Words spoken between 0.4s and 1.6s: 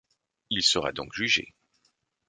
Il sera donc jugé.